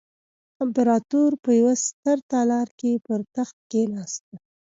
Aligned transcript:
امپراتور 0.63 1.31
په 1.43 1.49
یوه 1.59 1.73
ستر 1.87 2.17
تالار 2.31 2.67
کې 2.79 2.91
پر 3.05 3.19
تخت 3.35 3.57
کېناسته. 3.71 4.35